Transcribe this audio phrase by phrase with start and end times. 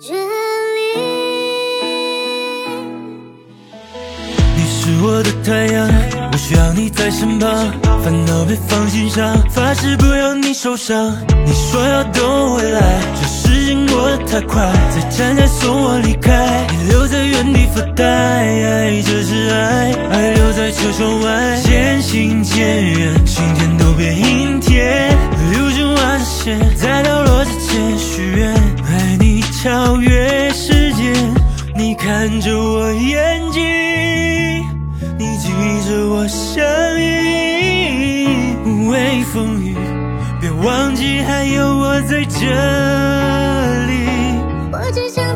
[0.00, 0.18] 这里，
[4.56, 5.88] 你是我的太阳，
[6.32, 7.48] 我需要你在身旁，
[8.02, 11.16] 烦恼别放心上，发誓不要你受伤。
[11.46, 24.60] 你说要等我回来，这时间过得太快，在站台送我离开，你留在原地发呆，这是爱，爱留在车窗外渐行渐远，晴天都变阴。
[29.64, 31.14] 超越时间，
[31.74, 33.62] 你看着我眼睛，
[35.16, 35.48] 你记
[35.88, 36.62] 着我声
[37.00, 39.74] 音，无畏风雨，
[40.38, 42.44] 别忘记还有我在这
[43.86, 44.04] 里。
[44.70, 45.34] 我只想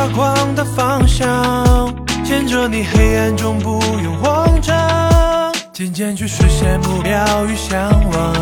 [0.00, 8.32] 发光的方向，牵着你黑暗中不用慌张，渐渐去实现目标与向往，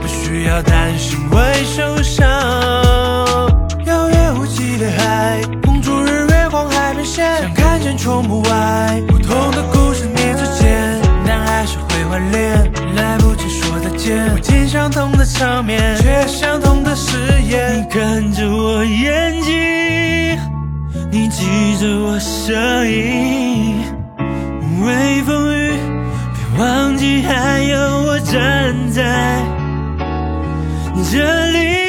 [0.00, 2.26] 不需要担心会受伤。
[3.86, 17.94] 遥远无际的海，公主日月光海边线，想看见窗户外不同的故事你之间，但还是会怀念，来不及说再见，不仅相同的场面，却相同的誓言你。
[17.94, 18.41] 跟着
[21.82, 22.54] 是我声
[22.88, 23.82] 音，
[24.16, 25.72] 无畏风雨，
[26.32, 29.44] 别忘记还有我站在
[31.10, 31.81] 这里。